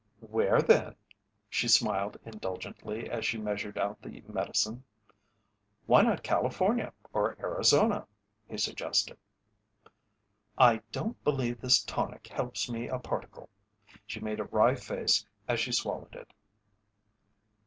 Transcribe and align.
"Where 0.27 0.63
then?" 0.63 0.95
She 1.47 1.67
smiled 1.67 2.17
indulgently 2.25 3.07
as 3.07 3.23
she 3.23 3.37
measured 3.37 3.77
out 3.77 4.01
the 4.01 4.23
medicine. 4.27 4.83
"Why 5.85 6.01
not 6.01 6.23
California 6.23 6.91
or 7.13 7.37
Arizona?" 7.39 8.07
he 8.47 8.57
suggested. 8.57 9.19
"I 10.57 10.81
don't 10.91 11.23
believe 11.23 11.61
this 11.61 11.83
tonic 11.83 12.25
helps 12.29 12.67
me 12.67 12.87
a 12.87 12.97
particle." 12.97 13.47
She 14.07 14.19
made 14.19 14.39
a 14.39 14.45
wry 14.45 14.73
face 14.73 15.23
as 15.47 15.59
she 15.59 15.71
swallowed 15.71 16.15
it. 16.15 16.33